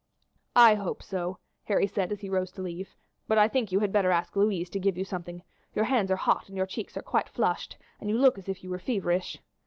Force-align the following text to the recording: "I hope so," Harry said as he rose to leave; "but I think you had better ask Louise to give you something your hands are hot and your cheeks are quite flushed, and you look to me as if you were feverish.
"I 0.55 0.73
hope 0.73 1.03
so," 1.03 1.37
Harry 1.65 1.85
said 1.85 2.11
as 2.11 2.21
he 2.21 2.27
rose 2.27 2.51
to 2.53 2.63
leave; 2.63 2.95
"but 3.27 3.37
I 3.37 3.47
think 3.47 3.71
you 3.71 3.81
had 3.81 3.91
better 3.91 4.09
ask 4.09 4.35
Louise 4.35 4.67
to 4.71 4.79
give 4.79 4.97
you 4.97 5.05
something 5.05 5.43
your 5.75 5.85
hands 5.85 6.09
are 6.09 6.15
hot 6.15 6.47
and 6.49 6.57
your 6.57 6.65
cheeks 6.65 6.97
are 6.97 7.03
quite 7.03 7.29
flushed, 7.29 7.77
and 7.99 8.09
you 8.09 8.17
look 8.17 8.33
to 8.33 8.39
me 8.39 8.45
as 8.45 8.49
if 8.49 8.63
you 8.63 8.71
were 8.71 8.79
feverish. 8.79 9.37